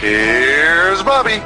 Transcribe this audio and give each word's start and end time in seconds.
Here's 0.00 1.02
Bobby. 1.02 1.38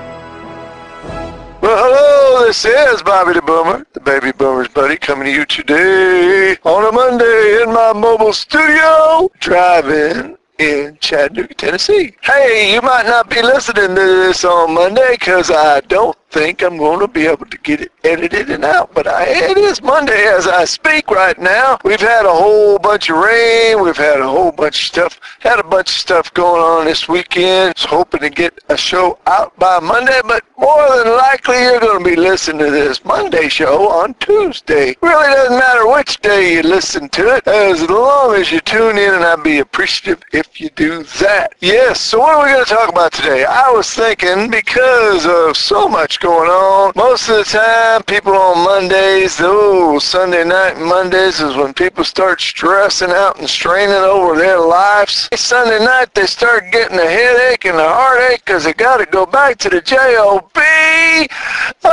Well, 1.60 1.76
hello, 1.76 2.46
this 2.46 2.64
is 2.64 3.02
Bobby 3.02 3.34
the 3.34 3.42
Boomer, 3.42 3.86
the 3.92 4.00
baby 4.00 4.32
boomer's 4.32 4.68
buddy, 4.68 4.96
coming 4.96 5.26
to 5.26 5.32
you 5.32 5.44
today 5.44 6.56
on 6.64 6.86
a 6.86 6.92
Monday 6.92 7.62
in 7.62 7.72
my 7.72 7.92
mobile 7.92 8.32
studio, 8.32 9.30
driving 9.38 10.36
in 10.58 10.98
Chattanooga, 11.00 11.54
Tennessee. 11.54 12.14
Hey, 12.20 12.74
you 12.74 12.82
might 12.82 13.06
not 13.06 13.30
be 13.30 13.40
listening 13.42 13.88
to 13.88 13.94
this 13.94 14.44
on 14.44 14.74
Monday 14.74 15.12
because 15.12 15.50
I 15.50 15.80
don't 15.80 16.16
think 16.30 16.62
I'm 16.62 16.76
going 16.76 17.00
to 17.00 17.08
be 17.08 17.26
able 17.26 17.46
to 17.46 17.58
get 17.58 17.80
it 17.80 17.92
edited 18.04 18.50
and 18.50 18.64
out, 18.64 18.92
but 18.92 19.06
I, 19.06 19.24
it 19.24 19.56
is 19.56 19.80
Monday 19.82 20.26
as 20.26 20.46
I 20.46 20.64
speak 20.64 21.10
right 21.10 21.38
now. 21.38 21.78
We've 21.84 22.00
had 22.00 22.26
a 22.26 22.32
whole 22.32 22.78
bunch 22.78 23.08
of 23.08 23.16
rain. 23.16 23.82
We've 23.82 23.96
had 23.96 24.20
a 24.20 24.28
whole 24.28 24.52
bunch 24.52 24.80
of 24.80 24.86
stuff, 24.86 25.20
had 25.38 25.58
a 25.58 25.62
bunch 25.62 25.88
of 25.88 25.96
stuff 25.96 26.34
going 26.34 26.62
on 26.62 26.84
this 26.84 27.08
weekend. 27.08 27.74
Hoping 27.78 28.20
to 28.20 28.30
get 28.30 28.58
a 28.68 28.76
show 28.76 29.18
out 29.26 29.56
by 29.58 29.78
Monday, 29.80 30.20
but 30.24 30.44
more 30.58 30.88
than 30.96 31.16
likely 31.16 31.56
you're 31.56 31.80
going 31.80 31.87
be 32.08 32.16
listening 32.16 32.58
to 32.64 32.70
this 32.70 33.04
Monday 33.04 33.48
show 33.48 33.90
on 33.90 34.14
Tuesday. 34.14 34.96
Really 35.02 35.26
doesn't 35.26 35.58
matter 35.58 35.86
which 35.86 36.18
day 36.20 36.54
you 36.54 36.62
listen 36.62 37.08
to 37.10 37.36
it, 37.36 37.46
as 37.46 37.82
long 37.90 38.34
as 38.34 38.50
you 38.50 38.60
tune 38.60 38.96
in, 38.96 39.14
and 39.14 39.24
I'd 39.24 39.42
be 39.42 39.58
appreciative 39.58 40.22
if 40.32 40.58
you 40.58 40.70
do 40.70 41.02
that. 41.20 41.54
Yes, 41.60 42.00
so 42.00 42.20
what 42.20 42.34
are 42.34 42.46
we 42.46 42.52
going 42.52 42.64
to 42.64 42.74
talk 42.74 42.88
about 42.88 43.12
today? 43.12 43.44
I 43.44 43.70
was 43.70 43.92
thinking 43.92 44.50
because 44.50 45.26
of 45.26 45.56
so 45.56 45.86
much 45.86 46.18
going 46.20 46.48
on. 46.48 46.92
Most 46.96 47.28
of 47.28 47.36
the 47.36 47.44
time, 47.44 48.02
people 48.04 48.32
on 48.32 48.64
Mondays, 48.64 49.36
oh, 49.40 49.98
Sunday 49.98 50.44
night 50.44 50.78
Mondays 50.78 51.40
is 51.40 51.56
when 51.56 51.74
people 51.74 52.04
start 52.04 52.40
stressing 52.40 53.10
out 53.10 53.38
and 53.38 53.48
straining 53.50 53.96
over 53.96 54.34
their 54.34 54.60
lives. 54.60 55.28
Sunday 55.34 55.84
night, 55.84 56.14
they 56.14 56.26
start 56.26 56.64
getting 56.72 56.98
a 56.98 57.10
headache 57.10 57.66
and 57.66 57.76
a 57.76 57.88
heartache 57.88 58.42
because 58.46 58.64
they 58.64 58.72
got 58.72 58.96
to 58.96 59.06
go 59.06 59.26
back 59.26 59.58
to 59.58 59.68
the 59.68 59.82
J-O-B. 59.82 60.60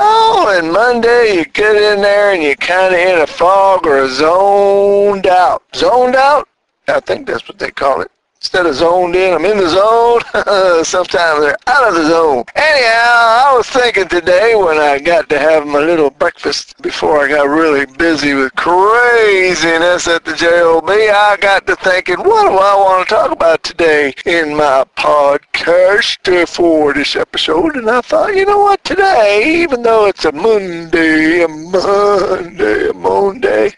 Oh, 0.08 0.56
and 0.56 0.72
Monday, 0.72 1.36
you 1.36 1.46
get 1.46 1.76
in 1.76 2.02
there 2.02 2.34
and 2.34 2.44
you're 2.44 2.56
kind 2.56 2.94
of 2.94 3.00
in 3.00 3.22
a 3.22 3.28
fog 3.28 3.88
or 3.88 4.04
a 4.04 4.10
zoned 4.10 5.26
out. 5.26 5.64
Zoned 5.74 6.16
out? 6.16 6.48
I 6.88 7.00
think 7.00 7.26
that's 7.26 7.48
what 7.48 7.58
they 7.58 7.72
call 7.72 8.02
it 8.02 8.12
instead 8.45 8.67
of 8.67 8.75
zoned 8.75 9.16
in, 9.16 9.33
I'm 9.33 9.44
in 9.44 9.57
the 9.57 9.67
zone. 9.67 10.22
Sometimes 10.85 11.41
they're 11.41 11.57
out 11.66 11.89
of 11.89 11.95
the 11.95 12.07
zone. 12.07 12.44
Anyhow, 12.53 13.50
I 13.50 13.53
was 13.57 13.67
thinking 13.67 14.07
today 14.07 14.53
when 14.53 14.78
I 14.78 15.00
got 15.00 15.29
to 15.29 15.39
have 15.39 15.66
my 15.66 15.79
little 15.79 16.11
breakfast 16.11 16.79
before 16.83 17.25
I 17.25 17.28
got 17.28 17.50
really 17.50 17.88
busy 17.97 18.35
with 18.35 18.53
craziness 18.56 20.07
at 20.07 20.25
the 20.25 20.35
JOB, 20.35 20.88
I 20.88 21.38
got 21.41 21.66
to 21.66 21.75
thinking, 21.78 22.19
what 22.19 22.47
do 22.47 22.56
I 22.56 22.75
want 22.75 23.09
to 23.09 23.16
talk 23.16 23.31
about 23.31 23.63
today 23.63 24.13
in 24.28 24.56
my 24.56 24.85
podcast 24.95 26.47
for 26.47 26.94
this 26.94 27.16
episode? 27.16 27.77
And 27.77 27.89
I 27.89 28.01
thought, 28.01 28.35
you 28.35 28.45
know 28.45 28.59
what, 28.59 28.83
today, 28.83 29.63
even 29.63 29.81
though 29.81 30.06
it's 30.06 30.25
a 30.25 30.31
Monday, 30.31 31.41
a 31.41 31.47
Monday, 31.47 32.89
a 32.89 32.94
Monday, 32.94 33.73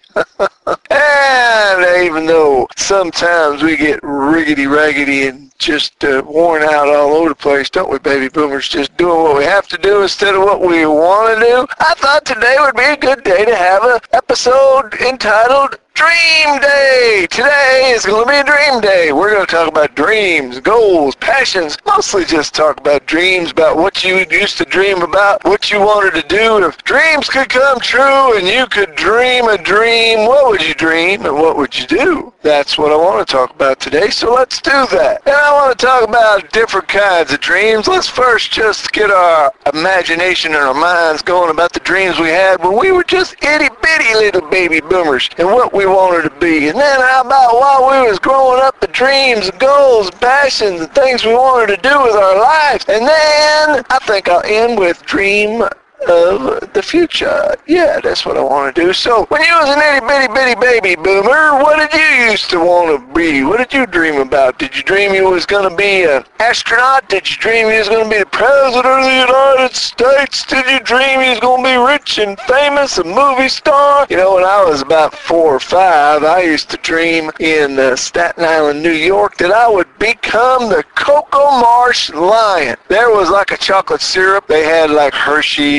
and 0.89 2.05
even 2.05 2.25
though 2.25 2.67
sometimes 2.87 3.61
we 3.63 3.75
get 3.75 4.01
riggedy 4.01 4.65
raggedy 4.65 5.27
and 5.27 5.46
just 5.57 6.03
uh, 6.03 6.21
worn 6.25 6.61
out 6.63 6.87
all 6.87 7.13
over 7.13 7.29
the 7.29 7.35
place, 7.35 7.69
don't 7.69 7.89
we, 7.89 7.99
baby 7.99 8.29
boomers? 8.29 8.69
Just 8.69 8.95
doing 8.97 9.23
what 9.23 9.37
we 9.37 9.43
have 9.43 9.67
to 9.69 9.77
do 9.77 10.01
instead 10.03 10.35
of 10.35 10.41
what 10.41 10.61
we 10.61 10.85
want 10.85 11.39
to 11.39 11.45
do. 11.45 11.67
I 11.79 11.93
thought 11.95 12.25
today 12.25 12.55
would 12.59 12.75
be 12.75 12.83
a 12.83 12.97
good 12.97 13.23
day 13.23 13.45
to 13.45 13.55
have 13.55 13.83
an 13.83 13.99
episode 14.13 14.93
entitled 14.95 15.77
Dream 15.97 16.59
Day! 16.59 17.25
Today 17.31 17.91
is 17.95 18.05
going 18.05 18.23
to 18.23 18.31
be 18.31 18.37
a 18.37 18.43
dream 18.43 18.81
day. 18.81 19.11
We're 19.11 19.31
going 19.33 19.47
to 19.47 19.51
talk 19.51 19.67
about 19.67 19.95
dreams, 19.95 20.59
goals, 20.59 21.15
passions, 21.15 21.75
mostly 21.87 22.23
just 22.23 22.53
talk 22.53 22.79
about 22.79 23.07
dreams, 23.07 23.49
about 23.49 23.77
what 23.77 24.03
you 24.03 24.23
used 24.29 24.59
to 24.59 24.65
dream 24.65 25.01
about, 25.01 25.43
what 25.43 25.71
you 25.71 25.79
wanted 25.79 26.21
to 26.21 26.27
do. 26.27 26.63
If 26.63 26.83
dreams 26.83 27.29
could 27.29 27.49
come 27.49 27.79
true 27.79 28.37
and 28.37 28.47
you 28.47 28.67
could 28.67 28.95
dream 28.95 29.45
a 29.45 29.57
dream, 29.57 30.27
what 30.27 30.51
would 30.51 30.61
you 30.61 30.75
dream 30.75 31.25
and 31.25 31.33
what 31.33 31.57
would 31.57 31.75
you 31.75 31.87
do? 31.87 32.31
That's 32.43 32.77
what 32.77 32.91
I 32.91 32.95
want 32.95 33.27
to 33.27 33.33
talk 33.33 33.49
about 33.55 33.79
today, 33.79 34.11
so 34.11 34.35
let's 34.35 34.61
do 34.61 34.69
that. 34.91 35.23
I 35.47 35.53
want 35.53 35.79
to 35.79 35.85
talk 35.85 36.03
about 36.03 36.51
different 36.51 36.89
kinds 36.89 37.31
of 37.31 37.39
dreams. 37.39 37.87
Let's 37.87 38.09
first 38.09 38.51
just 38.51 38.91
get 38.91 39.09
our 39.09 39.49
imagination 39.73 40.53
and 40.53 40.61
our 40.61 40.73
minds 40.73 41.21
going 41.21 41.49
about 41.49 41.71
the 41.71 41.79
dreams 41.79 42.19
we 42.19 42.27
had 42.27 42.61
when 42.61 42.77
we 42.77 42.91
were 42.91 43.05
just 43.05 43.41
itty 43.41 43.69
bitty 43.81 44.13
little 44.15 44.41
baby 44.49 44.81
boomers 44.81 45.29
and 45.37 45.47
what 45.47 45.73
we 45.73 45.85
wanted 45.85 46.23
to 46.23 46.37
be. 46.41 46.67
And 46.67 46.77
then 46.77 46.99
how 46.99 47.21
about 47.21 47.53
while 47.53 47.89
we 47.89 48.09
was 48.09 48.19
growing 48.19 48.61
up, 48.61 48.81
the 48.81 48.87
dreams, 48.87 49.49
goals, 49.51 50.11
passions, 50.11 50.81
and 50.81 50.91
things 50.91 51.23
we 51.23 51.33
wanted 51.33 51.77
to 51.77 51.81
do 51.81 52.03
with 52.03 52.15
our 52.15 52.37
lives. 52.37 52.83
And 52.89 53.07
then 53.07 53.85
I 53.89 53.99
think 54.01 54.27
I'll 54.27 54.43
end 54.43 54.77
with 54.77 55.01
dream 55.03 55.63
of 56.07 56.73
the 56.73 56.81
future. 56.81 57.55
Yeah, 57.65 57.99
that's 58.01 58.25
what 58.25 58.37
I 58.37 58.43
want 58.43 58.75
to 58.75 58.81
do. 58.81 58.93
So, 58.93 59.25
when 59.25 59.41
you 59.41 59.53
was 59.53 59.69
an 59.69 59.81
itty 59.81 60.05
bitty 60.05 60.33
bitty 60.33 60.59
baby 60.59 60.95
boomer, 60.95 61.59
what 61.61 61.91
did 61.91 61.99
you 61.99 62.31
used 62.31 62.49
to 62.51 62.59
want 62.59 62.87
to 62.99 63.13
be? 63.13 63.43
What 63.43 63.57
did 63.57 63.73
you 63.73 63.85
dream 63.85 64.21
about? 64.21 64.59
Did 64.59 64.75
you 64.75 64.83
dream 64.83 65.13
you 65.13 65.29
was 65.29 65.45
going 65.45 65.69
to 65.69 65.75
be 65.75 66.03
an 66.03 66.23
astronaut? 66.39 67.09
Did 67.09 67.29
you 67.29 67.37
dream 67.37 67.67
you 67.67 67.79
was 67.79 67.89
going 67.89 68.03
to 68.03 68.09
be 68.09 68.19
the 68.19 68.25
president 68.27 68.85
of 68.85 69.03
the 69.03 69.25
United 69.27 69.75
States? 69.75 70.45
Did 70.45 70.65
you 70.67 70.79
dream 70.79 71.21
you 71.21 71.31
was 71.31 71.39
going 71.39 71.63
to 71.63 71.69
be 71.69 71.77
rich 71.77 72.19
and 72.19 72.39
famous, 72.41 72.97
a 72.97 73.03
movie 73.03 73.49
star? 73.49 74.05
You 74.09 74.17
know, 74.17 74.35
when 74.35 74.43
I 74.43 74.63
was 74.63 74.81
about 74.81 75.13
four 75.13 75.55
or 75.55 75.59
five, 75.59 76.23
I 76.23 76.43
used 76.43 76.69
to 76.71 76.77
dream 76.77 77.31
in 77.39 77.79
uh, 77.79 77.95
Staten 77.95 78.43
Island, 78.43 78.83
New 78.83 78.91
York, 78.91 79.37
that 79.37 79.51
I 79.51 79.67
would 79.67 79.87
become 79.99 80.69
the 80.69 80.83
Cocoa 80.95 81.59
Marsh 81.59 82.11
Lion. 82.11 82.77
There 82.87 83.09
was 83.09 83.29
like 83.29 83.51
a 83.51 83.57
chocolate 83.57 84.01
syrup. 84.01 84.47
They 84.47 84.63
had 84.63 84.89
like 84.91 85.13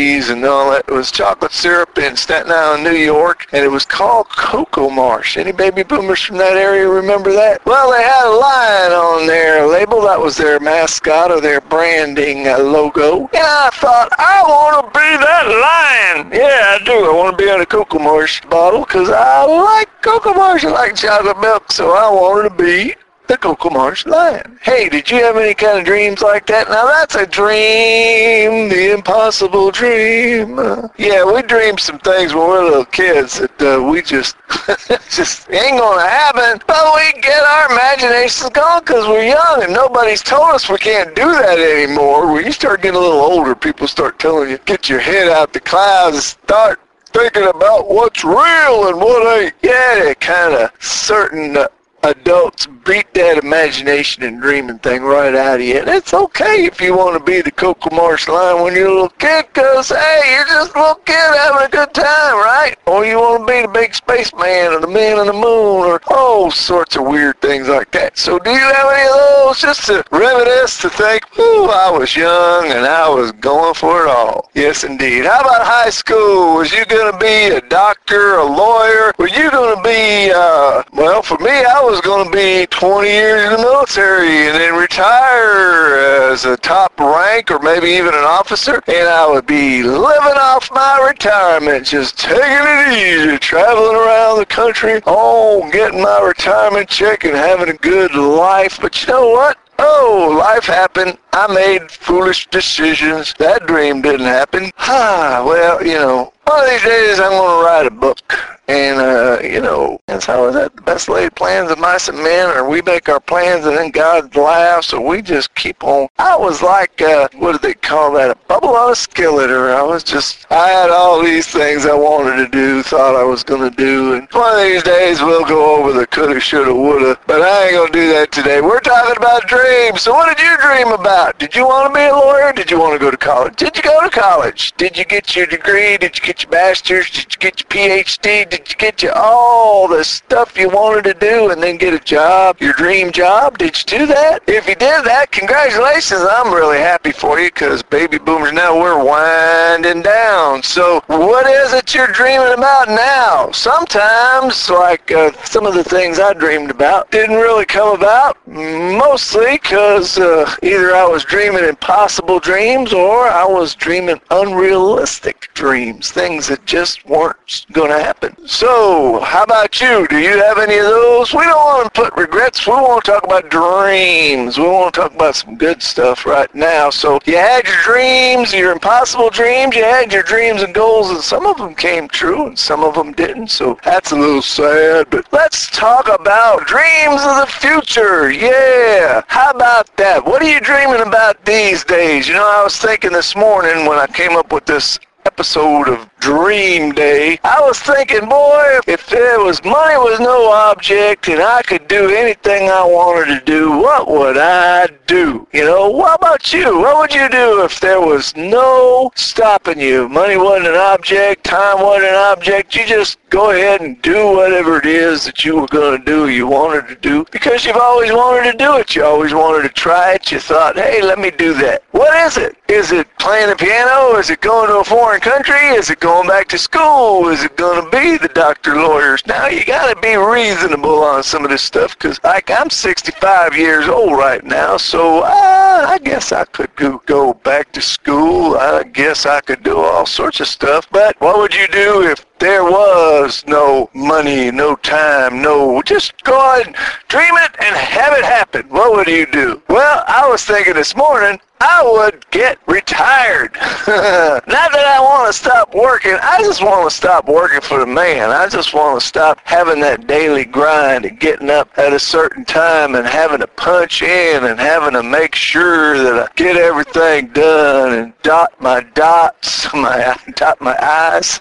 Hershey's 0.09 0.31
and 0.31 0.45
all 0.45 0.71
that. 0.71 0.85
It 0.89 0.93
was 0.93 1.11
chocolate 1.11 1.53
syrup 1.53 1.99
in 1.99 2.17
Staten 2.17 2.51
Island, 2.51 2.85
New 2.85 2.93
York, 2.93 3.47
and 3.53 3.65
it 3.65 3.69
was 3.69 3.85
called 3.85 4.29
Cocoa 4.31 4.89
Marsh. 4.89 5.37
Any 5.37 5.53
baby 5.53 5.83
boomers 5.83 6.23
from 6.23 6.39
that 6.39 6.57
area 6.57 6.89
remember 6.89 7.33
that? 7.33 7.65
Well, 7.67 7.93
they 7.93 8.03
had 8.03 8.27
a 8.27 8.37
lion 8.37 8.93
on 8.93 9.27
their 9.27 9.67
label. 9.67 10.03
That 10.03 10.21
was 10.21 10.37
their 10.37 10.61
mascot 10.61 11.31
or 11.31 11.41
their 11.41 11.61
branding 11.61 12.49
uh, 12.49 12.59
logo. 12.59 13.29
And 13.35 13.45
I 13.45 13.71
thought, 13.73 14.09
I 14.19 14.43
want 14.43 14.87
to 14.87 14.99
be 14.99 15.11
that 15.25 15.47
lion. 15.61 16.31
Yeah, 16.33 16.79
I 16.81 16.85
do. 16.85 17.11
I 17.11 17.15
want 17.15 17.37
to 17.37 17.45
be 17.45 17.51
on 17.51 17.61
a 17.61 17.67
Cocoa 17.67 17.99
Marsh 17.99 18.43
bottle 18.47 18.85
because 18.85 19.11
I 19.11 19.45
like 19.45 19.89
Cocoa 20.03 20.35
Marsh. 20.35 20.65
I 20.65 20.71
like 20.71 20.97
chocolate 20.97 21.39
milk, 21.41 21.71
so 21.71 21.93
I 21.93 22.11
wanted 22.11 22.49
to 22.49 22.55
be 22.55 22.95
the 23.29 23.37
Cocoa 23.37 23.69
Marsh 23.69 24.07
Lion. 24.07 24.59
Hey, 24.63 24.89
did 24.89 25.11
you 25.11 25.23
have 25.23 25.37
any 25.37 25.53
kind 25.53 25.79
of 25.79 25.85
dreams 25.85 26.23
like 26.23 26.47
that? 26.47 26.69
Now 26.69 26.87
that's 26.87 27.15
a 27.15 27.27
dream, 27.27 28.71
the 28.71 28.95
impossible 28.95 29.71
dream. 29.71 30.57
Yeah, 30.97 31.31
we 31.31 31.43
dreamed 31.43 31.79
some 31.79 31.99
things 31.99 32.35
when 32.35 32.45
we 32.45 32.53
were 32.57 32.65
little 32.65 32.85
kids 32.87 33.39
that 33.39 33.63
uh, 33.63 33.83
we 33.83 34.01
just 34.01 34.37
just 35.11 35.51
ain't 35.51 35.79
gonna 35.79 36.09
happen. 36.09 36.61
But 36.67 36.95
we 36.97 37.21
get 37.21 37.43
our 37.43 37.71
imaginations 37.71 38.49
going 38.51 38.81
because 38.81 39.07
we're 39.07 39.27
young 39.27 39.63
and 39.63 39.75
nobody's 39.75 40.23
told 40.23 40.55
us 40.55 40.71
we 40.71 40.79
can't 40.79 41.15
do 41.15 41.27
that 41.27 41.59
anymore. 41.59 42.33
When 42.33 42.47
you 42.47 42.53
start 42.53 42.81
getting 42.81 42.97
a 42.97 43.01
little 43.01 43.21
older, 43.21 43.55
people 43.55 43.87
start 43.87 44.19
telling 44.19 44.51
you, 44.51 44.59
get 44.65 44.89
your 44.89 45.01
head 45.01 45.29
out 45.29 45.53
the 45.53 45.61
clouds, 45.61 46.25
start 46.25 46.81
thinking 47.13 47.47
about 47.47 47.89
what's 47.89 48.25
real 48.25 48.89
and 48.89 48.97
what 48.97 49.39
ain't. 49.39 49.55
Yeah, 49.63 50.15
kind 50.15 50.55
of 50.55 50.71
certain 50.81 51.57
uh, 51.59 51.69
adults 52.03 52.67
beat 52.85 53.13
that 53.15 53.39
imagination 53.39 54.23
and 54.23 54.41
dreaming 54.41 54.79
thing 54.79 55.03
right 55.03 55.35
out 55.35 55.61
of 55.61 55.67
you. 55.67 55.79
And 55.79 55.89
it's 55.89 56.15
okay 56.15 56.65
if 56.65 56.81
you 56.81 56.97
want 56.97 57.19
to 57.19 57.23
be 57.23 57.43
the 57.43 57.51
Cocoa 57.51 57.95
Marsh 57.95 58.29
Lion 58.29 58.63
when 58.63 58.75
you're 58.75 58.87
a 58.87 58.93
little 58.93 59.09
kid, 59.11 59.47
because, 59.53 59.91
hey, 59.91 60.21
you're 60.33 60.47
just 60.47 60.75
a 60.75 60.79
little 60.79 60.95
kid 60.97 61.15
having 61.15 61.67
a 61.67 61.71
good 61.71 61.93
time, 61.93 62.37
right? 62.37 62.77
Or 62.87 63.05
you 63.05 63.17
want 63.17 63.47
to 63.47 63.53
be 63.53 63.63
the 63.63 63.69
big 63.69 63.95
spaceman 63.95 64.73
or 64.73 64.81
the 64.81 64.87
man 64.87 65.19
on 65.19 65.27
the 65.27 65.33
moon 65.33 65.87
or 65.87 66.01
all 66.09 66.51
sorts 66.51 66.97
of 66.97 67.05
weird 67.05 67.41
things 67.41 67.69
like 67.69 67.91
that. 67.93 68.17
So 68.17 68.39
do 68.39 68.51
you 68.51 68.57
have 68.57 68.91
any 68.93 69.09
of 69.09 69.15
those 69.15 69.61
just 69.61 69.87
to 69.87 70.05
reminisce 70.11 70.79
to 70.81 70.91
think, 70.91 71.23
ooh, 71.39 71.67
I 71.67 71.91
was 71.91 72.17
young 72.17 72.71
and 72.71 72.87
I 72.87 73.09
was 73.09 73.33
going 73.33 73.75
for 73.75 74.05
it 74.05 74.09
all? 74.09 74.51
Yes, 74.55 74.85
indeed. 74.85 75.25
How 75.25 75.41
about 75.41 75.67
high 75.67 75.91
school? 75.91 76.57
Was 76.57 76.73
you 76.73 76.85
going 76.87 77.13
to 77.13 77.19
be 77.19 77.55
a 77.55 77.61
doctor, 77.69 78.37
a 78.37 78.45
lawyer? 78.45 79.13
Were 79.19 79.29
you 79.29 79.51
going 79.51 79.77
to 79.77 79.83
be, 79.83 80.33
uh, 80.35 80.83
well, 80.93 81.23
for 81.23 81.39
me, 81.39 81.51
I 81.51 81.81
was 81.83 81.88
going 81.97 82.27
to 82.27 82.31
be 82.31 82.67
20 82.67 83.09
years 83.09 83.45
in 83.45 83.53
the 83.53 83.59
military 83.59 84.49
and 84.49 84.55
then 84.57 84.75
retire 84.75 85.97
as 86.31 86.45
a 86.45 86.57
top 86.59 86.99
rank 87.01 87.51
or 87.51 87.59
maybe 87.61 87.89
even 87.89 88.13
an 88.13 88.25
officer. 88.25 88.83
And 88.87 89.09
I 89.09 89.27
would 89.27 89.47
be 89.47 89.83
living 89.83 90.37
off 90.37 90.71
my 90.71 91.07
retirement, 91.09 91.87
just 91.87 92.19
taking 92.19 92.43
it 92.43 92.99
easy, 92.99 93.39
traveling 93.39 93.97
around 93.97 94.39
the 94.39 94.47
country, 94.47 95.01
oh, 95.07 95.69
getting 95.73 96.03
my 96.03 96.21
retirement 96.21 96.89
check 96.89 97.25
and 97.25 97.35
having 97.35 97.71
a 97.71 97.79
good 97.79 98.15
life. 98.15 98.79
But 98.81 99.01
you 99.01 99.13
know 99.13 99.31
what? 99.31 99.57
Oh, 99.79 100.37
life 100.39 100.65
happened. 100.65 101.17
I 101.33 101.47
made 101.53 101.91
foolish 101.91 102.49
decisions. 102.49 103.33
That 103.39 103.67
dream 103.67 104.03
didn't 104.03 104.27
happen. 104.27 104.73
Ah, 104.79 105.43
well, 105.47 105.87
you 105.87 105.95
know, 105.95 106.33
one 106.45 106.65
of 106.65 106.71
these 106.71 106.83
days 106.83 107.21
I'm 107.21 107.31
going 107.31 107.61
to 107.61 107.67
write 107.67 107.87
a 107.87 107.91
book. 107.91 108.21
And, 108.67 109.01
uh, 109.01 109.39
you 109.43 109.63
know, 109.63 109.98
that's 110.19 110.27
how 110.27 110.49
is 110.49 110.55
that 110.55 110.75
the 110.75 110.83
best 110.83 111.09
laid 111.09 111.33
plans 111.37 111.71
of 111.71 111.79
mice 111.79 112.09
and 112.09 112.19
men, 112.19 112.49
or 112.57 112.69
we 112.69 112.83
make 112.83 113.09
our 113.09 113.21
plans 113.21 113.65
and 113.65 113.77
then 113.77 113.93
God 113.93 114.35
laughs, 114.35 114.93
or 114.93 115.01
we 115.01 115.23
just 115.23 115.55
keep 115.55 115.85
on. 115.85 116.09
I 116.19 116.37
was 116.37 116.61
like, 116.61 117.01
uh, 117.01 117.29
what 117.37 117.53
do 117.53 117.59
they 117.59 117.75
call 117.75 118.15
that, 118.15 118.33
a 118.33 118.35
bubble 118.49 118.75
on 118.75 118.91
a 118.91 118.97
skillet, 118.97 119.49
or 119.49 119.71
I 119.71 119.83
was 119.83 120.03
just, 120.03 120.45
I 120.51 120.71
had 120.71 120.91
all 120.91 121.23
these 121.23 121.47
things 121.47 121.87
I 121.87 121.95
wanted 121.95 122.37
to 122.39 122.49
do, 122.49 122.83
thought 122.83 123.15
I 123.15 123.23
was 123.23 123.45
going 123.45 123.71
to 123.71 123.77
do, 123.77 124.15
and 124.15 124.27
one 124.33 124.59
of 124.59 124.65
these 124.65 124.83
days 124.83 125.21
we'll 125.21 125.47
go 125.47 125.77
over 125.77 125.93
the 125.93 126.05
coulda, 126.09 126.41
shoulda, 126.41 126.75
woulda, 126.75 127.17
but 127.29 127.41
I 127.41 127.67
ain't 127.67 127.75
going 127.75 127.93
to 127.93 128.01
do 128.01 128.13
that 128.15 128.33
today. 128.33 128.61
We're 128.61 128.81
talking 128.81 129.17
about 129.17 129.47
dreams, 129.47 130.03
so 130.03 130.15
what 130.15 130.37
did 130.37 130.45
you 130.45 130.57
dream 130.57 130.89
about? 130.89 131.39
Did 131.39 131.55
you 131.55 131.65
want 131.65 131.95
to 131.95 131.97
be 131.97 132.07
a 132.07 132.13
lawyer? 132.13 132.53
Did 132.53 132.73
you 132.73 132.81
want 132.81 132.95
to 132.95 132.99
go 132.99 133.13
to 133.13 133.17
college? 133.17 133.55
Did 133.55 133.77
you 133.77 133.85
go 133.85 134.03
to 134.03 134.11
college? 134.11 134.73
Did 134.79 134.99
you 134.99 135.05
get 135.05 135.37
your 135.37 135.47
degree? 135.47 135.97
Did 135.97 136.19
you 136.19 136.25
get 136.25 136.43
your 136.43 136.51
master's? 136.51 137.09
Did 137.09 137.33
you 137.33 137.39
get 137.39 137.61
your 137.61 137.69
PhD? 137.69 138.51
Did 138.51 138.69
you 138.69 138.75
get 138.75 139.01
you 139.01 139.13
all 139.13 139.87
the 139.87 140.08
stuff 140.09 140.57
you 140.57 140.69
wanted 140.69 141.05
to 141.05 141.15
do 141.15 141.51
and 141.51 141.63
then 141.63 141.77
get 141.77 141.95
a 141.95 141.99
job, 141.99 142.61
your 142.61 142.73
dream 142.73 143.13
job? 143.13 143.59
Did 143.59 143.77
you 143.79 143.99
do 143.99 144.07
that? 144.07 144.43
If 144.47 144.67
you 144.67 144.75
did 144.75 145.05
that, 145.05 145.31
congratulations. 145.31 146.23
I'm 146.23 146.53
really 146.53 146.79
happy 146.79 147.13
for 147.13 147.39
you 147.39 147.49
because 147.49 147.83
baby 147.83 148.19
boomers 148.19 148.53
now, 148.53 148.79
we're 148.79 149.03
winding 149.03 150.03
down. 150.03 150.63
So 150.63 151.03
what 151.07 151.47
is 151.47 151.73
it 151.75 151.95
you're 151.95 152.09
dreaming 152.09 152.53
about 152.55 152.89
now? 152.89 153.51
Sometimes, 153.53 154.71
like 154.71 155.11
uh, 155.13 155.33
some 155.45 155.67
of 155.67 155.75
the 155.75 155.85
things 155.85 156.19
I 156.19 156.33
dreamed 156.33 156.71
about 156.71 157.11
didn't 157.11 157.37
really 157.37 157.65
come 157.65 157.95
about, 157.95 158.37
mostly 158.47 159.53
because 159.53 160.19
uh, 160.19 160.55
either 160.63 160.95
I 160.95 161.07
was 161.07 161.25
dreaming 161.25 161.65
impossible 161.65 162.41
dreams 162.41 162.93
or 162.93 163.29
I 163.29 163.45
was 163.45 163.75
dreaming 163.75 164.21
unrealistic 164.31 165.51
dreams, 165.55 166.11
things 166.11 166.49
that 166.49 166.65
just 166.67 167.05
weren't 167.07 167.67
going 167.73 167.91
to 167.91 167.99
happen. 167.99 168.35
So, 168.47 169.21
how 169.21 169.43
about 169.43 169.81
you? 169.81 169.98
Do 170.07 170.19
you 170.19 170.39
have 170.39 170.59
any 170.59 170.77
of 170.79 170.85
those? 170.85 171.35
We 171.35 171.43
don't 171.43 171.57
want 171.57 171.93
to 171.93 172.01
put 172.03 172.15
regrets. 172.15 172.65
We 172.67 172.73
want 172.73 173.05
to 173.05 173.11
talk 173.11 173.25
about 173.25 173.51
dreams. 173.51 174.57
We 174.57 174.65
want 174.65 174.95
to 174.95 175.01
talk 175.01 175.15
about 175.15 175.35
some 175.35 175.57
good 175.57 175.83
stuff 175.83 176.25
right 176.25 176.53
now. 176.55 176.91
So, 176.91 177.19
you 177.25 177.37
had 177.37 177.67
your 177.67 177.83
dreams, 177.83 178.53
your 178.53 178.71
impossible 178.71 179.31
dreams. 179.31 179.75
You 179.75 179.83
had 179.83 180.13
your 180.13 180.23
dreams 180.23 180.63
and 180.63 180.73
goals, 180.73 181.11
and 181.11 181.21
some 181.21 181.47
of 181.47 181.57
them 181.57 181.75
came 181.75 182.07
true, 182.07 182.47
and 182.47 182.59
some 182.59 182.85
of 182.85 182.95
them 182.95 183.13
didn't. 183.13 183.49
So, 183.49 183.77
that's 183.83 184.13
a 184.13 184.17
little 184.17 184.41
sad. 184.41 185.11
But 185.11 185.27
let's 185.33 185.69
talk 185.71 186.09
about 186.09 186.67
dreams 186.67 187.23
of 187.23 187.41
the 187.41 187.53
future. 187.59 188.31
Yeah. 188.31 189.23
How 189.27 189.51
about 189.51 189.97
that? 189.97 190.25
What 190.25 190.43
are 190.43 190.51
you 190.51 190.61
dreaming 190.61 191.01
about 191.01 191.45
these 191.45 191.83
days? 191.83 192.29
You 192.29 192.35
know, 192.35 192.49
I 192.49 192.63
was 192.63 192.77
thinking 192.77 193.13
this 193.13 193.35
morning 193.35 193.85
when 193.87 193.99
I 193.99 194.07
came 194.07 194.37
up 194.37 194.53
with 194.53 194.65
this 194.65 195.01
episode 195.29 195.89
of 195.89 196.09
Dream 196.21 196.93
Day, 196.93 197.39
I 197.45 197.61
was 197.61 197.79
thinking, 197.79 198.27
boy, 198.31 198.81
if 198.87 199.07
there 199.09 199.41
was 199.41 199.63
money 199.63 199.97
was 199.99 200.19
no 200.19 200.51
object 200.51 201.29
and 201.29 201.43
I 201.43 201.61
could 201.63 201.87
do 201.87 202.09
anything 202.09 202.71
I 202.71 202.83
wanted 202.83 203.39
to 203.39 203.45
do, 203.45 203.73
what 203.73 204.11
would 204.11 204.39
I 204.39 204.89
do? 205.07 205.47
You 205.53 205.65
know, 205.65 205.91
what 205.91 206.19
about 206.19 206.51
you? 206.55 206.79
What 206.79 206.99
would 206.99 207.15
you 207.15 207.29
do 207.29 207.63
if 207.63 207.79
there 207.79 208.01
was 208.01 208.35
no 208.37 209.11
stopping 209.17 209.79
you? 209.79 210.09
Money 210.09 210.39
wasn't 210.39 210.69
an 210.69 210.77
object, 210.77 211.45
time 211.45 211.83
wasn't 211.83 212.09
an 212.09 212.33
object. 212.33 212.75
You 212.75 212.87
just 212.87 213.19
go 213.29 213.51
ahead 213.51 213.83
and 213.83 214.01
do 214.01 214.29
whatever 214.33 214.79
it 214.79 214.87
is 214.87 215.27
that 215.27 215.45
you 215.45 215.61
were 215.61 215.67
going 215.67 215.99
to 215.99 216.05
do, 216.05 216.29
you 216.29 216.47
wanted 216.47 216.89
to 216.89 216.97
do, 216.97 217.27
because 217.31 217.67
you've 217.67 217.77
always 217.77 218.13
wanted 218.13 218.51
to 218.53 218.57
do 218.57 218.77
it. 218.79 218.97
You 218.97 219.05
always 219.05 219.35
wanted 219.35 219.69
to 219.69 219.75
try 219.75 220.15
it. 220.15 220.33
You 220.33 220.41
thought, 220.41 220.77
hey, 220.77 221.03
let 221.03 221.19
me 221.19 221.31
do 221.31 221.53
that. 221.55 221.85
What 221.91 222.17
is 222.27 222.39
it? 222.39 222.57
Is 222.69 222.93
it 222.93 223.09
playing 223.19 223.49
the 223.49 223.57
piano? 223.57 224.19
Is 224.19 224.29
it 224.29 224.43
going 224.43 224.69
to 224.69 224.81
a 224.81 224.85
foreign 224.85 225.23
country? 225.23 225.69
Is 225.69 225.89
it 225.89 226.01
going 226.01 226.29
back 226.29 226.49
to 226.49 226.59
school? 226.59 227.29
Is 227.29 227.43
it 227.43 227.57
going 227.57 227.83
to 227.83 227.91
be 227.91 228.19
the 228.19 228.29
doctor, 228.29 228.77
lawyers? 228.77 229.27
Now, 229.27 229.47
you 229.47 229.65
got 229.65 229.89
to 229.89 229.99
be 230.03 230.17
reasonable 230.17 231.03
on 231.03 231.23
some 231.23 231.45
of 231.45 231.51
this 231.51 231.63
stuff, 231.63 231.97
because, 231.97 232.21
like, 232.23 232.51
I'm 232.51 232.69
65 232.69 233.57
years 233.57 233.89
old 233.89 234.13
right 234.19 234.45
now, 234.45 234.77
so 234.77 235.21
uh, 235.21 235.87
I 235.89 235.99
guess 235.99 236.31
I 236.31 236.45
could 236.45 236.77
go, 236.77 237.03
go 237.07 237.33
back 237.33 237.73
to 237.73 237.81
school. 237.81 238.59
I 238.59 238.83
guess 238.83 239.25
I 239.25 239.41
could 239.41 239.63
do 239.63 239.79
all 239.79 240.05
sorts 240.05 240.41
of 240.41 240.47
stuff. 240.47 240.87
But 240.91 241.19
what 241.23 241.39
would 241.39 241.55
you 241.55 241.69
do 241.69 242.03
if 242.03 242.27
there 242.39 242.65
was 242.65 243.45
no 243.47 243.91
money, 243.95 244.51
no 244.51 244.77
time, 244.77 245.43
no, 245.43 245.83
just 245.83 246.23
go 246.25 246.39
ahead 246.39 246.67
and 246.67 246.77
dream 247.09 247.35
it 247.35 247.51
and 247.61 247.77
have 247.77 248.13
it 248.17 248.25
happen. 248.25 248.69
What 248.69 248.93
would 248.97 249.09
you 249.09 249.27
do? 249.27 249.63
Well, 249.69 250.05
I 250.07 250.29
was 250.29 250.45
thinking 250.45 250.75
this 250.75 250.97
morning, 250.97 251.41
I 251.61 251.83
would 251.83 252.29
get 252.31 252.59
retired. 252.67 253.55
Not 253.87 254.47
that 254.47 254.87
I 254.87 255.01
want 255.01 255.27
to 255.27 255.33
stop 255.33 255.75
working. 255.75 256.17
I 256.23 256.41
just 256.43 256.63
want 256.63 256.89
to 256.89 256.95
stop 256.95 257.27
working 257.27 257.61
for 257.61 257.81
the 257.81 257.87
man. 257.87 258.31
I 258.31 258.49
just 258.49 258.75
want 258.75 259.01
to 259.01 259.07
stop 259.07 259.41
having 259.45 259.81
that 259.81 260.07
daily 260.07 260.45
grind 260.45 261.05
and 261.05 261.19
getting 261.19 261.51
up 261.51 261.77
at 261.77 261.93
a 261.93 261.99
certain 261.99 262.45
time 262.45 262.95
and 262.95 263.07
having 263.07 263.41
to 263.41 263.47
punch 263.49 264.03
in 264.03 264.45
and 264.45 264.61
having 264.61 264.93
to 264.93 265.03
make 265.03 265.35
sure 265.35 265.99
that 265.99 266.29
I 266.31 266.33
get 266.37 266.57
everything 266.57 267.29
done 267.29 267.93
and 267.93 268.13
dot 268.23 268.53
my 268.61 268.83
dots, 268.95 269.73
my 269.75 270.17
dot 270.37 270.61
my 270.61 270.77
I's. 270.81 271.41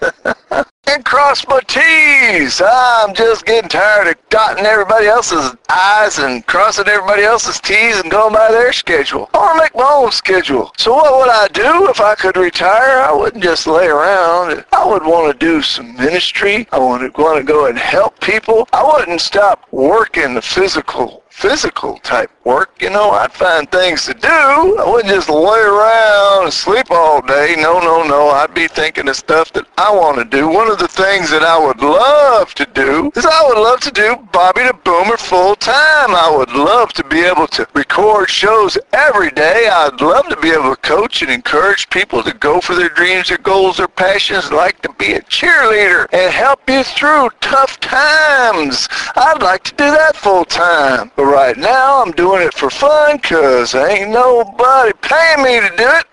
and 0.88 1.04
cross 1.04 1.46
my 1.46 1.60
T's. 1.60 2.62
I'm 2.64 3.14
just 3.14 3.44
getting 3.44 3.68
tired 3.68 4.08
of 4.08 4.16
dotting 4.30 4.64
everybody 4.64 5.06
else's 5.06 5.54
I's 5.68 6.18
and 6.18 6.46
crossing 6.46 6.88
everybody 6.88 7.22
else's 7.22 7.60
T's 7.60 8.00
and 8.00 8.10
going 8.10 8.32
by 8.32 8.50
their 8.50 8.72
schedule. 8.72 9.28
I 9.34 9.38
want 9.38 9.56
to 9.58 9.62
make 9.64 9.74
my 9.74 9.90
own 9.90 10.12
schedule. 10.12 10.72
So 10.78 10.94
what 10.94 11.12
would 11.18 11.28
I 11.28 11.48
do 11.48 11.90
if 11.90 12.00
I 12.00 12.14
could 12.14 12.36
retire? 12.36 13.02
I 13.02 13.12
wouldn't 13.12 13.44
just 13.44 13.66
lay 13.66 13.86
around. 13.86 14.64
I 14.72 14.86
would 14.86 15.04
want 15.04 15.32
to 15.32 15.46
do 15.46 15.60
some 15.60 15.94
ministry. 15.96 16.66
I 16.72 16.78
would 16.78 17.16
want 17.18 17.38
to 17.38 17.44
go 17.44 17.66
and 17.66 17.78
help 17.78 18.18
people. 18.20 18.66
I 18.72 18.82
wouldn't 18.82 19.20
stop 19.20 19.66
working 19.70 20.34
the 20.34 20.42
physical 20.42 21.22
physical 21.38 21.98
type 21.98 22.32
work, 22.44 22.82
you 22.82 22.90
know, 22.90 23.10
I'd 23.10 23.32
find 23.32 23.70
things 23.70 24.06
to 24.06 24.14
do. 24.14 24.28
I 24.28 24.84
wouldn't 24.90 25.14
just 25.14 25.28
lay 25.28 25.60
around 25.60 26.44
and 26.44 26.52
sleep 26.52 26.90
all 26.90 27.20
day. 27.22 27.54
No, 27.56 27.78
no, 27.78 28.02
no. 28.02 28.30
I'd 28.30 28.54
be 28.54 28.66
thinking 28.66 29.06
of 29.08 29.14
stuff 29.14 29.52
that 29.52 29.66
I 29.76 29.92
want 29.92 30.18
to 30.18 30.24
do. 30.24 30.48
One 30.48 30.68
of 30.68 30.78
the 30.78 30.88
things 30.88 31.30
that 31.30 31.42
I 31.44 31.56
would 31.56 31.80
love 31.80 32.54
to 32.54 32.66
do 32.66 33.12
is 33.14 33.24
I 33.24 33.46
would 33.46 33.58
love 33.58 33.80
to 33.80 33.92
do 33.92 34.16
Bobby 34.32 34.62
the 34.62 34.72
Boomer 34.72 35.16
full 35.16 35.54
time. 35.54 36.14
I 36.14 36.34
would 36.36 36.50
love 36.50 36.92
to 36.94 37.04
be 37.04 37.20
able 37.20 37.46
to 37.48 37.68
record 37.74 38.30
shows 38.30 38.76
every 38.92 39.30
day. 39.30 39.68
I'd 39.70 40.00
love 40.00 40.28
to 40.30 40.36
be 40.40 40.50
able 40.50 40.74
to 40.74 40.80
coach 40.80 41.22
and 41.22 41.30
encourage 41.30 41.88
people 41.90 42.24
to 42.24 42.34
go 42.34 42.60
for 42.60 42.74
their 42.74 42.88
dreams, 42.88 43.28
their 43.28 43.38
goals, 43.38 43.76
their 43.76 43.86
passions, 43.86 44.50
like 44.50 44.82
to 44.82 44.92
be 44.94 45.12
a 45.12 45.20
cheerleader 45.22 46.06
and 46.12 46.32
help 46.32 46.68
you 46.68 46.82
through 46.82 47.28
tough 47.40 47.78
times. 47.78 48.88
I'd 49.14 49.42
like 49.42 49.62
to 49.64 49.74
do 49.76 49.90
that 49.90 50.16
full 50.16 50.44
time. 50.44 51.12
But 51.14 51.27
right 51.28 51.56
now 51.56 52.02
I'm 52.02 52.12
doing 52.12 52.42
it 52.42 52.54
for 52.54 52.70
fun 52.70 53.18
because 53.18 53.74
ain't 53.74 54.10
nobody 54.10 54.92
paying 55.02 55.42
me 55.42 55.60
to 55.60 55.76
do 55.76 55.88
it. 55.88 56.06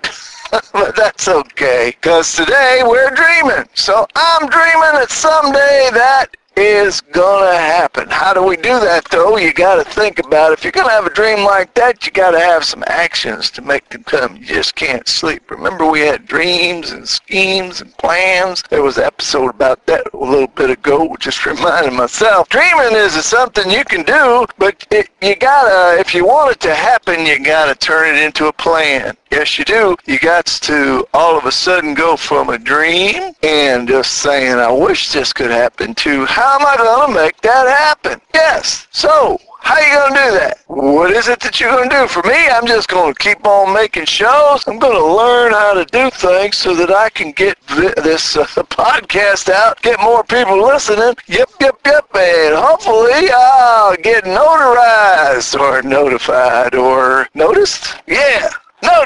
but 0.74 0.96
that's 0.96 1.28
okay 1.28 1.94
because 2.00 2.34
today 2.34 2.82
we're 2.86 3.10
dreaming. 3.12 3.68
So 3.74 4.06
I'm 4.16 4.48
dreaming 4.50 4.94
that 5.00 5.10
someday 5.10 5.90
that 5.94 6.28
is 6.58 7.02
gonna 7.02 7.58
happen. 7.58 8.10
How 8.10 8.34
do 8.34 8.44
we 8.44 8.56
do 8.56 8.80
that 8.80 9.06
though? 9.06 9.38
You 9.38 9.54
gotta 9.54 9.84
think 9.84 10.20
about 10.20 10.52
it. 10.52 10.60
If 10.60 10.64
you're 10.64 10.72
gonna 10.72 10.92
have 10.92 11.06
a 11.06 11.14
dream 11.14 11.44
like 11.46 11.74
that, 11.74 12.06
you 12.06 12.12
gotta 12.12 12.40
have 12.40 12.64
some 12.64 12.84
actions 12.88 13.50
to 13.52 13.62
make 13.62 13.90
them 13.90 14.04
come. 14.04 14.38
You 14.38 14.46
just 14.46 14.76
can't 14.76 15.08
sleep. 15.08 15.50
Remember 15.52 15.86
we 15.86 16.02
had 16.02 16.26
dreams 16.26 16.92
and 16.92 17.08
schemes 17.08 17.82
and 17.82 17.96
plans? 17.98 18.64
There 18.70 18.84
was 18.84 18.98
an 18.98 19.04
episode 19.04 19.50
about 19.50 19.86
that 19.88 20.08
a 20.14 20.18
little 20.18 20.48
bit 20.48 20.70
ago, 20.70 21.16
just 21.20 21.46
reminding 21.46 21.96
myself. 21.96 22.50
Dreaming 22.50 22.96
is 22.96 23.14
something 23.26 23.70
you 23.70 23.84
can 23.84 24.04
do, 24.04 24.46
but 24.58 24.86
it, 24.92 25.10
you 25.22 25.36
gotta, 25.36 26.00
if 26.00 26.14
you 26.14 26.26
want 26.26 26.52
it 26.52 26.60
to 26.62 26.74
happen, 26.74 27.26
you 27.26 27.44
gotta 27.44 27.76
turn 27.76 28.16
it 28.16 28.24
into 28.24 28.48
a 28.48 28.54
plan. 28.54 29.18
Yes, 29.36 29.60
you 29.60 29.66
do. 29.66 29.98
You 30.06 30.18
got 30.18 30.46
to 30.46 31.06
all 31.14 31.38
of 31.38 31.44
a 31.44 31.52
sudden 31.52 31.94
go 31.94 32.16
from 32.16 32.48
a 32.48 32.58
dream 32.58 33.34
and 33.44 33.86
just 33.86 34.14
saying, 34.20 34.54
I 34.54 34.72
wish 34.72 35.12
this 35.12 35.34
could 35.34 35.52
happen 35.52 35.94
to 35.94 36.24
how 36.24 36.58
am 36.58 36.66
I 36.66 36.78
going 36.78 37.08
to 37.10 37.22
make 37.22 37.42
that 37.42 37.68
happen? 37.68 38.22
Yes. 38.34 38.88
So, 38.92 39.38
how 39.60 39.78
you 39.78 39.94
going 39.94 40.14
to 40.14 40.20
do 40.20 40.40
that? 40.40 40.60
What 40.68 41.12
is 41.12 41.28
it 41.28 41.42
that 41.42 41.60
you're 41.60 41.70
going 41.70 41.90
to 41.90 41.96
do? 41.98 42.08
For 42.08 42.24
me, 42.24 42.48
I'm 42.48 42.66
just 42.66 42.88
going 42.88 43.14
to 43.14 43.20
keep 43.20 43.46
on 43.46 43.74
making 43.74 44.06
shows. 44.06 44.64
I'm 44.68 44.80
going 44.80 44.96
to 44.96 45.06
learn 45.06 45.52
how 45.52 45.74
to 45.74 45.84
do 45.84 46.10
things 46.12 46.56
so 46.56 46.74
that 46.74 46.92
I 46.92 47.10
can 47.10 47.34
get 47.34 47.58
this 47.68 48.38
uh, 48.38 48.46
podcast 48.70 49.50
out, 49.50 49.82
get 49.82 50.00
more 50.00 50.24
people 50.24 50.64
listening. 50.64 51.14
Yep, 51.28 51.50
yep, 51.60 51.78
yep. 51.86 52.08
And 52.16 52.56
hopefully 52.56 53.30
I'll 53.34 53.98
get 53.98 54.24
notarized 54.24 55.60
or 55.60 55.82
notified 55.82 56.74
or 56.74 57.28
noticed. 57.34 57.96
Yeah. 58.08 58.50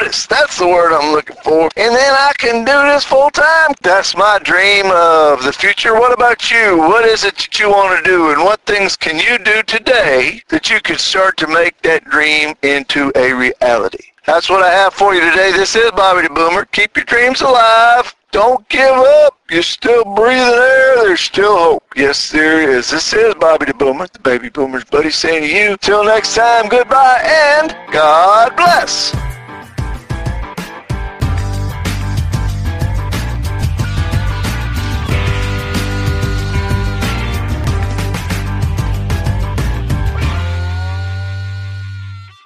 That's 0.10 0.58
the 0.58 0.68
word 0.68 0.94
I'm 0.94 1.12
looking 1.12 1.36
for. 1.44 1.70
And 1.78 1.96
then 1.96 2.14
I 2.14 2.32
can 2.38 2.66
do 2.66 2.94
this 2.94 3.04
full 3.04 3.30
time. 3.30 3.74
That's 3.82 4.16
my 4.18 4.40
dream 4.40 4.88
of 4.88 5.44
the 5.44 5.54
future. 5.54 5.94
What 5.94 6.14
about 6.14 6.50
you? 6.50 6.78
What 6.78 7.06
is 7.06 7.24
it 7.24 7.36
that 7.38 7.60
you 7.60 7.70
want 7.70 8.04
to 8.04 8.10
do? 8.10 8.32
And 8.32 8.44
what 8.44 8.62
things 8.66 8.96
can 8.96 9.20
you 9.20 9.38
do 9.38 9.62
today 9.64 10.42
that 10.50 10.70
you 10.70 10.82
could 10.82 11.00
start 11.00 11.38
to 11.38 11.48
make 11.48 11.80
that 11.84 12.06
dream 12.06 12.56
into 12.64 13.12
a 13.16 13.34
reality? 13.34 14.06
That's 14.26 14.50
what 14.50 14.64
I 14.64 14.72
have 14.72 14.94
for 14.94 15.14
you 15.14 15.22
today. 15.22 15.52
This 15.52 15.76
is 15.76 15.92
Bobby 15.92 16.28
the 16.28 16.34
Boomer. 16.34 16.66
Keep 16.66 16.98
your 16.98 17.06
dreams 17.06 17.42
alive. 17.42 18.16
Don't 18.32 18.68
give 18.70 18.96
up. 18.96 19.40
You're 19.50 19.64
still 19.64 20.04
breathing 20.04 20.38
air. 20.38 20.96
There's 20.98 21.22
still 21.22 21.58
hope. 21.58 21.84
Yes, 21.96 22.30
there 22.32 22.62
is. 22.62 22.92
This 22.92 23.12
is 23.14 23.34
Bobby 23.36 23.66
the 23.66 23.74
Boomer, 23.74 24.08
the 24.08 24.20
baby 24.20 24.50
boomer's 24.50 24.84
buddy, 24.84 25.10
saying 25.10 25.42
to 25.42 25.50
you, 25.50 25.78
till 25.78 26.04
next 26.04 26.36
time, 26.36 26.68
goodbye 26.70 27.22
and 27.24 27.76
God 27.92 28.56
bless. 28.56 29.16